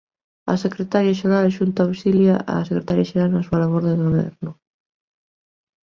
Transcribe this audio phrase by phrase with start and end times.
[0.51, 4.51] A secretaria xeral adxunta auxilia á secretaria xeral na súa labor de goberno.